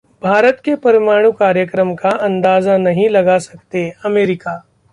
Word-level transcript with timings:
भारत 0.21 0.61
के 0.65 0.75
परमाणु 0.75 1.31
कार्यक्रम 1.31 1.93
का 1.95 2.09
अंदाजा 2.19 2.77
नहीं 2.77 3.09
लगा 3.09 3.37
सकते: 3.39 3.89
अमेरिका 4.05 4.61